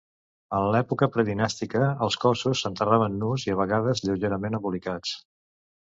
[0.59, 5.17] En l'època predinàstica els cossos s'enterraven nus i, a vegades, lleugerament embolicats.